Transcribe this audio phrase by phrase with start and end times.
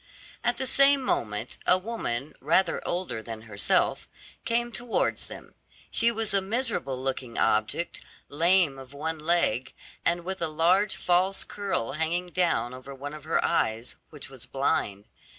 [0.43, 4.09] At the same moment, a woman, rather older than herself,
[4.45, 5.53] came towards them.
[5.91, 11.43] She was a miserable looking object, lame of one leg, and with a large false
[11.43, 15.05] curl hanging down over one of her eyes, which was blind.